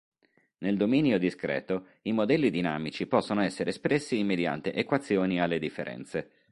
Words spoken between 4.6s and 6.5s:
equazioni alle differenze.